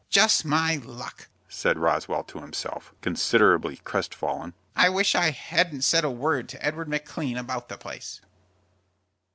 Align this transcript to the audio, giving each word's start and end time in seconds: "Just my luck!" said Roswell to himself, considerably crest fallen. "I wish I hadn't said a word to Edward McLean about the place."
"Just 0.09 0.43
my 0.45 0.77
luck!" 0.77 1.27
said 1.47 1.77
Roswell 1.77 2.23
to 2.23 2.39
himself, 2.39 2.91
considerably 3.01 3.75
crest 3.83 4.15
fallen. 4.15 4.55
"I 4.75 4.89
wish 4.89 5.13
I 5.13 5.29
hadn't 5.29 5.83
said 5.83 6.03
a 6.03 6.09
word 6.09 6.49
to 6.49 6.65
Edward 6.65 6.87
McLean 6.87 7.37
about 7.37 7.69
the 7.69 7.77
place." 7.77 8.19